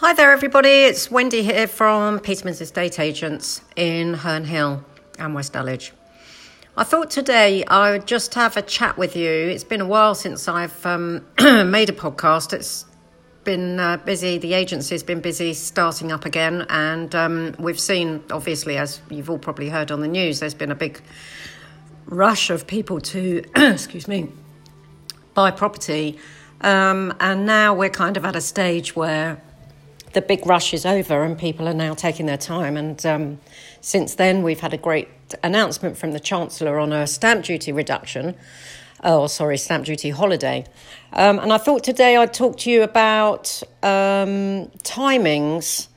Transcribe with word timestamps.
Hi 0.00 0.14
there, 0.14 0.32
everybody. 0.32 0.70
It's 0.70 1.10
Wendy 1.10 1.42
here 1.42 1.66
from 1.66 2.20
Peterman's 2.20 2.62
Estate 2.62 2.98
Agents 2.98 3.60
in 3.76 4.14
Herne 4.14 4.46
Hill 4.46 4.82
and 5.18 5.34
West 5.34 5.52
Dulwich. 5.52 5.92
I 6.74 6.84
thought 6.84 7.10
today 7.10 7.64
I 7.66 7.90
would 7.90 8.06
just 8.06 8.32
have 8.32 8.56
a 8.56 8.62
chat 8.62 8.96
with 8.96 9.14
you. 9.14 9.28
It's 9.28 9.62
been 9.62 9.82
a 9.82 9.86
while 9.86 10.14
since 10.14 10.48
I've 10.48 10.86
um, 10.86 11.26
made 11.38 11.90
a 11.90 11.92
podcast. 11.92 12.54
It's 12.54 12.86
been 13.44 13.78
uh, 13.78 13.98
busy, 13.98 14.38
the 14.38 14.54
agency's 14.54 15.02
been 15.02 15.20
busy 15.20 15.52
starting 15.52 16.10
up 16.12 16.24
again, 16.24 16.64
and 16.70 17.14
um, 17.14 17.54
we've 17.58 17.78
seen, 17.78 18.24
obviously, 18.30 18.78
as 18.78 19.02
you've 19.10 19.28
all 19.28 19.38
probably 19.38 19.68
heard 19.68 19.90
on 19.90 20.00
the 20.00 20.08
news, 20.08 20.40
there's 20.40 20.54
been 20.54 20.72
a 20.72 20.74
big 20.74 20.98
rush 22.06 22.48
of 22.48 22.66
people 22.66 23.02
to, 23.02 23.44
excuse 23.54 24.08
me, 24.08 24.30
buy 25.34 25.50
property. 25.50 26.18
Um, 26.62 27.14
and 27.20 27.44
now 27.44 27.74
we're 27.74 27.90
kind 27.90 28.16
of 28.16 28.24
at 28.24 28.34
a 28.34 28.40
stage 28.40 28.96
where 28.96 29.42
the 30.12 30.22
big 30.22 30.46
rush 30.46 30.74
is 30.74 30.84
over 30.84 31.22
and 31.22 31.38
people 31.38 31.68
are 31.68 31.74
now 31.74 31.94
taking 31.94 32.26
their 32.26 32.36
time. 32.36 32.76
And 32.76 33.04
um, 33.06 33.40
since 33.80 34.14
then, 34.14 34.42
we've 34.42 34.60
had 34.60 34.74
a 34.74 34.78
great 34.78 35.08
announcement 35.42 35.96
from 35.96 36.12
the 36.12 36.20
Chancellor 36.20 36.78
on 36.78 36.92
a 36.92 37.06
stamp 37.06 37.44
duty 37.44 37.72
reduction. 37.72 38.34
Oh, 39.02 39.28
sorry, 39.28 39.56
stamp 39.56 39.86
duty 39.86 40.10
holiday. 40.10 40.66
Um, 41.12 41.38
and 41.38 41.52
I 41.52 41.58
thought 41.58 41.84
today 41.84 42.16
I'd 42.16 42.34
talk 42.34 42.58
to 42.58 42.70
you 42.70 42.82
about 42.82 43.62
um, 43.82 44.66
timings 44.82 45.88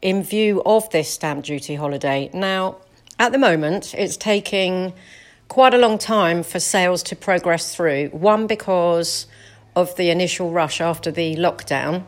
in 0.00 0.22
view 0.22 0.62
of 0.64 0.88
this 0.90 1.10
stamp 1.10 1.44
duty 1.44 1.74
holiday. 1.74 2.30
Now, 2.32 2.76
at 3.18 3.32
the 3.32 3.38
moment, 3.38 3.94
it's 3.94 4.16
taking 4.16 4.92
quite 5.48 5.74
a 5.74 5.78
long 5.78 5.98
time 5.98 6.42
for 6.42 6.60
sales 6.60 7.02
to 7.04 7.16
progress 7.16 7.74
through. 7.74 8.08
One, 8.08 8.46
because 8.46 9.26
of 9.74 9.94
the 9.96 10.10
initial 10.10 10.50
rush 10.50 10.80
after 10.80 11.10
the 11.10 11.36
lockdown. 11.36 12.04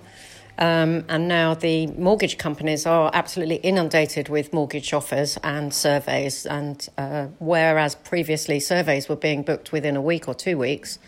Um, 0.59 1.05
and 1.09 1.29
now 1.29 1.55
the 1.55 1.87
mortgage 1.87 2.37
companies 2.37 2.85
are 2.85 3.11
absolutely 3.15 3.57
inundated 3.57 4.29
with 4.29 4.53
mortgage 4.53 4.93
offers 4.93 5.39
and 5.45 5.73
surveys. 5.73 6.47
And 6.47 6.87
uh, 6.99 7.29
whereas 7.39 7.95
previously 7.95 8.59
surveys 8.59 9.09
were 9.09 9.17
being 9.17 9.43
booked 9.43 9.71
within 9.71 9.95
a 9.95 10.03
week 10.03 10.27
or 10.27 10.35
two 10.35 10.59
weeks 10.59 10.99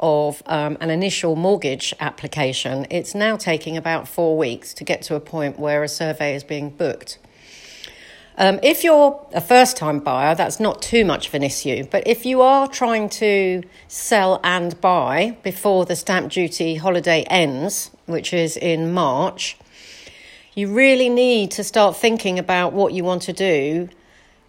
of 0.00 0.42
um, 0.46 0.78
an 0.80 0.88
initial 0.90 1.36
mortgage 1.36 1.94
application, 2.00 2.86
it's 2.90 3.14
now 3.14 3.36
taking 3.36 3.76
about 3.76 4.08
four 4.08 4.36
weeks 4.36 4.72
to 4.74 4.82
get 4.82 5.02
to 5.02 5.14
a 5.14 5.20
point 5.20 5.58
where 5.58 5.84
a 5.84 5.88
survey 5.88 6.34
is 6.34 6.42
being 6.42 6.70
booked. 6.70 7.18
Um, 8.40 8.58
if 8.62 8.84
you're 8.84 9.22
a 9.34 9.40
first 9.42 9.76
time 9.76 9.98
buyer, 9.98 10.34
that's 10.34 10.58
not 10.58 10.80
too 10.80 11.04
much 11.04 11.28
of 11.28 11.34
an 11.34 11.42
issue. 11.42 11.84
But 11.84 12.06
if 12.06 12.24
you 12.24 12.40
are 12.40 12.66
trying 12.66 13.10
to 13.10 13.62
sell 13.86 14.40
and 14.42 14.80
buy 14.80 15.36
before 15.42 15.84
the 15.84 15.94
stamp 15.94 16.32
duty 16.32 16.76
holiday 16.76 17.24
ends, 17.24 17.90
which 18.06 18.32
is 18.32 18.56
in 18.56 18.94
March, 18.94 19.58
you 20.54 20.72
really 20.72 21.10
need 21.10 21.50
to 21.50 21.62
start 21.62 21.98
thinking 21.98 22.38
about 22.38 22.72
what 22.72 22.94
you 22.94 23.04
want 23.04 23.20
to 23.22 23.34
do 23.34 23.90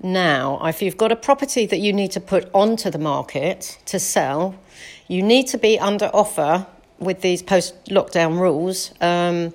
now. 0.01 0.65
If 0.65 0.81
you've 0.81 0.95
got 0.95 1.11
a 1.11 1.17
property 1.17 1.65
that 1.65 1.79
you 1.79 1.91
need 1.91 2.11
to 2.11 2.21
put 2.21 2.49
onto 2.53 2.89
the 2.89 2.97
market 2.97 3.77
to 3.87 3.99
sell, 3.99 4.55
you 5.09 5.21
need 5.21 5.47
to 5.47 5.57
be 5.57 5.77
under 5.77 6.05
offer 6.13 6.65
with 6.97 7.19
these 7.19 7.43
post 7.43 7.75
lockdown 7.87 8.39
rules. 8.39 8.93
Um, 9.01 9.53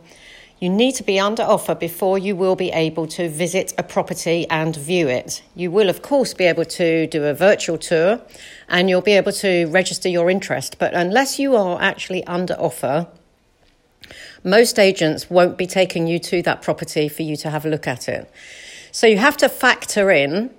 you 0.59 0.71
need 0.71 0.93
to 0.93 1.03
be 1.03 1.21
under 1.21 1.43
offer 1.43 1.75
before 1.75 2.19
you 2.19 2.35
will 2.35 2.57
be 2.57 2.71
able 2.71 3.07
to 3.09 3.29
visit 3.29 3.75
a 3.77 3.83
property 3.83 4.47
and 4.49 4.75
view 4.75 5.07
it. 5.07 5.43
You 5.55 5.71
will, 5.71 5.91
of 5.91 6.01
course, 6.01 6.33
be 6.33 6.45
able 6.45 6.65
to 6.65 7.07
do 7.07 7.25
a 7.25 7.35
virtual 7.35 7.77
tour 7.77 8.23
and 8.69 8.89
you'll 8.89 9.03
be 9.03 9.13
able 9.13 9.33
to 9.33 9.67
register 9.67 10.09
your 10.09 10.31
interest. 10.31 10.79
But 10.79 10.95
unless 10.95 11.39
you 11.39 11.55
are 11.57 11.81
actually 11.81 12.25
under 12.25 12.55
offer, 12.55 13.07
most 14.43 14.79
agents 14.79 15.29
won't 15.29 15.59
be 15.59 15.67
taking 15.67 16.07
you 16.07 16.19
to 16.21 16.41
that 16.43 16.63
property 16.63 17.09
for 17.09 17.23
you 17.23 17.37
to 17.37 17.51
have 17.51 17.67
a 17.67 17.69
look 17.69 17.87
at 17.87 18.09
it. 18.09 18.31
So 18.93 19.07
you 19.07 19.19
have 19.19 19.37
to 19.39 19.51
factor 19.51 20.11
in 20.11 20.51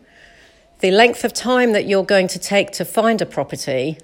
the 0.80 0.92
length 0.92 1.23
of 1.23 1.33
time 1.33 1.71
that 1.71 1.88
you're 1.88 2.04
going 2.04 2.27
to 2.27 2.38
take 2.38 2.70
to 2.73 2.86
find 2.86 3.20
a 3.20 3.26
property 3.26 3.98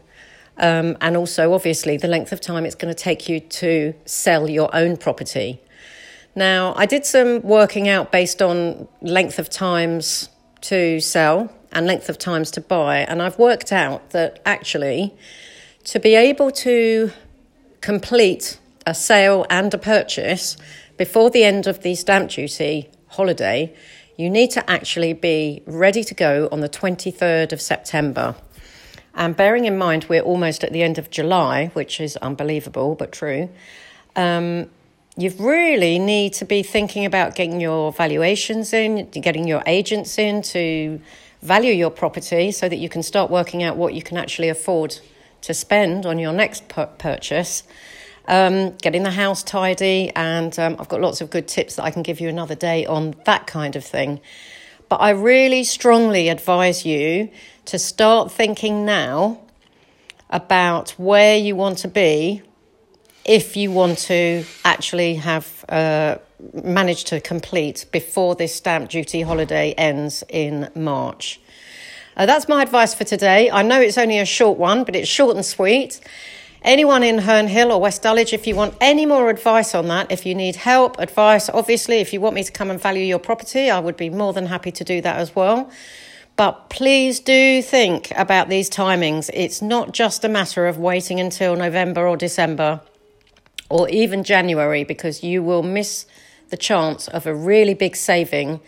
um, 0.58 0.98
and 1.02 1.18
also, 1.18 1.54
obviously, 1.54 1.98
the 1.98 2.08
length 2.08 2.32
of 2.32 2.40
time 2.40 2.66
it's 2.66 2.76
going 2.76 2.94
to 2.94 3.00
take 3.00 3.28
you 3.28 3.40
to 3.40 3.94
sell 4.06 4.50
your 4.50 4.74
own 4.76 4.98
property. 4.98 5.63
Now, 6.36 6.74
I 6.76 6.86
did 6.86 7.06
some 7.06 7.42
working 7.42 7.88
out 7.88 8.12
based 8.12 8.42
on 8.42 8.88
length 9.02 9.38
of 9.38 9.50
times 9.50 10.30
to 10.62 11.00
sell 11.00 11.54
and 11.72 11.86
length 11.86 12.10
of 12.10 12.18
times 12.18 12.50
to 12.52 12.62
buy, 12.62 13.00
and 13.00 13.22
I've 13.22 13.38
worked 13.38 13.72
out 13.72 14.12
that 14.12 14.40
actually 14.46 15.14
to 15.86 16.00
be 16.00 16.16
able 16.16 16.52
to 16.52 17.12
complete 17.82 18.60
a 18.88 18.96
sale 18.96 19.46
and 19.50 19.74
a 19.74 19.78
purchase 19.78 20.58
before 20.98 21.30
the 21.30 21.44
end 21.44 21.68
of 21.68 21.84
the 21.84 21.96
stamp 21.96 22.32
duty 22.32 22.90
holiday, 23.08 23.74
you 24.18 24.30
need 24.30 24.52
to 24.52 24.70
actually 24.70 25.14
be 25.14 25.62
ready 25.66 26.04
to 26.04 26.14
go 26.14 26.48
on 26.52 26.62
the 26.62 26.70
23rd 26.70 27.52
of 27.52 27.62
September. 27.62 28.36
And 29.16 29.36
bearing 29.36 29.66
in 29.66 29.78
mind 29.78 30.06
we're 30.06 30.22
almost 30.22 30.64
at 30.64 30.72
the 30.72 30.84
end 30.84 30.98
of 30.98 31.10
July, 31.10 31.68
which 31.74 32.00
is 32.00 32.16
unbelievable 32.18 32.96
but 32.96 33.12
true, 33.12 33.50
um, 34.16 34.70
you 35.16 35.32
really 35.38 36.00
need 36.00 36.34
to 36.34 36.46
be 36.46 36.64
thinking 36.64 37.06
about 37.06 37.36
getting 37.36 37.62
your 37.62 37.92
valuations 37.92 38.74
in, 38.74 39.10
getting 39.10 39.48
your 39.48 39.62
agents 39.68 40.18
in 40.18 40.42
to 40.42 41.00
value 41.42 41.74
your 41.74 41.92
property 41.92 42.52
so 42.52 42.68
that 42.68 42.78
you 42.78 42.90
can 42.90 43.04
start 43.04 43.30
working 43.30 43.62
out 43.62 43.78
what 43.78 43.94
you 43.94 44.02
can 44.02 44.18
actually 44.18 44.50
afford 44.50 44.98
to 45.42 45.54
spend 45.54 46.06
on 46.06 46.18
your 46.18 46.34
next 46.34 46.68
purchase. 46.68 47.64
Um, 48.26 48.72
getting 48.78 49.04
the 49.04 49.12
house 49.12 49.44
tidy, 49.44 50.10
and 50.16 50.58
um, 50.58 50.78
I've 50.80 50.88
got 50.88 51.02
lots 51.02 51.20
of 51.20 51.30
good 51.30 51.46
tips 51.46 51.76
that 51.76 51.84
I 51.84 51.92
can 51.92 52.04
give 52.04 52.22
you 52.22 52.30
another 52.30 52.56
day 52.56 52.86
on 52.86 53.16
that 53.26 53.46
kind 53.48 53.76
of 53.76 53.84
thing. 53.84 54.22
But 54.88 55.02
I 55.02 55.10
really 55.10 55.66
strongly 55.66 56.30
advise 56.30 56.86
you 56.86 57.30
to 57.66 57.78
start 57.78 58.32
thinking 58.32 58.86
now 58.86 59.42
about 60.30 60.92
where 60.92 61.38
you 61.38 61.58
want 61.58 61.80
to 61.80 61.90
be 61.90 62.42
if 63.26 63.56
you 63.56 63.72
want 63.72 63.98
to 63.98 64.44
actually 64.66 65.16
have 65.16 65.66
uh, 65.70 66.18
managed 66.64 67.08
to 67.08 67.22
complete 67.22 67.86
before 67.92 68.36
this 68.36 68.54
stamp 68.54 68.90
duty 68.90 69.22
holiday 69.22 69.74
ends 69.74 70.24
in 70.30 70.70
March. 70.76 71.40
Uh, 72.16 72.26
that's 72.26 72.48
my 72.48 72.62
advice 72.62 72.94
for 72.94 73.06
today. 73.06 73.50
I 73.50 73.62
know 73.64 73.80
it's 73.82 73.98
only 73.98 74.20
a 74.20 74.26
short 74.26 74.58
one, 74.58 74.84
but 74.84 74.96
it's 74.96 75.08
short 75.08 75.36
and 75.36 75.46
sweet. 75.46 76.00
Anyone 76.62 77.04
in 77.04 77.18
Herne 77.18 77.48
Hill 77.48 77.72
or 77.72 77.82
West 77.82 78.04
Dulwich, 78.04 78.34
if 78.34 78.46
you 78.48 78.56
want 78.56 78.76
any 78.80 79.06
more 79.06 79.30
advice 79.30 79.74
on 79.76 79.88
that, 79.88 80.12
if 80.12 80.26
you 80.26 80.36
need 80.36 80.56
help, 80.56 81.00
advice, 81.00 81.50
obviously, 81.50 81.98
if 81.98 82.14
you 82.14 82.22
want 82.22 82.36
me 82.36 82.44
to 82.44 82.52
come 82.52 82.70
and 82.70 82.80
value 82.80 83.04
your 83.04 83.20
property, 83.20 83.70
I 83.70 83.80
would 83.80 83.98
be 83.98 84.10
more 84.10 84.32
than 84.32 84.46
happy 84.46 84.72
to 84.72 84.84
do 84.84 85.02
that 85.02 85.18
as 85.18 85.36
well. 85.36 85.70
But 86.36 86.70
please 86.70 87.20
do 87.20 87.62
think 87.62 88.12
about 88.16 88.50
these 88.50 88.70
timings. 88.70 89.30
It's 89.34 89.62
not 89.62 89.92
just 89.92 90.24
a 90.24 90.30
matter 90.30 90.66
of 90.66 90.78
waiting 90.78 91.20
until 91.20 91.56
November 91.56 92.08
or 92.08 92.16
December 92.16 92.82
or 93.70 93.90
even 93.90 94.24
January 94.24 94.84
because 94.84 95.24
you 95.24 95.44
will 95.44 95.64
miss 95.64 96.06
the 96.50 96.58
chance 96.58 97.08
of 97.08 97.26
a 97.26 97.34
really 97.34 97.74
big 97.74 97.96
saving 97.96 98.60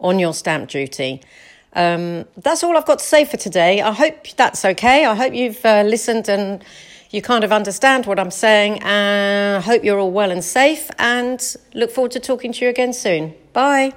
on 0.00 0.18
your 0.18 0.34
stamp 0.34 0.68
duty. 0.68 1.20
Um, 1.74 2.26
that's 2.36 2.62
all 2.62 2.76
I've 2.76 2.86
got 2.86 2.98
to 2.98 3.04
say 3.04 3.24
for 3.24 3.36
today. 3.36 3.80
I 3.80 3.92
hope 3.92 4.28
that's 4.36 4.64
okay. 4.64 5.04
I 5.06 5.14
hope 5.14 5.34
you've 5.34 5.64
uh, 5.64 5.82
listened 5.82 6.28
and 6.28 6.62
you 7.10 7.22
kind 7.22 7.44
of 7.44 7.52
understand 7.52 8.06
what 8.06 8.18
I'm 8.18 8.30
saying. 8.30 8.82
And 8.82 9.56
I 9.56 9.60
hope 9.60 9.84
you're 9.84 9.98
all 9.98 10.10
well 10.10 10.30
and 10.30 10.44
safe 10.44 10.90
and 10.98 11.56
look 11.74 11.90
forward 11.90 12.12
to 12.12 12.20
talking 12.20 12.52
to 12.52 12.64
you 12.64 12.70
again 12.70 12.92
soon. 12.92 13.34
Bye. 13.52 13.92